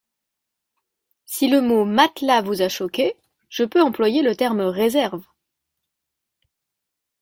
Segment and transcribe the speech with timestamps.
[1.25, 3.15] Si le mot «matelas» vous a choqué,
[3.49, 5.27] je peux employer le terme «réserves».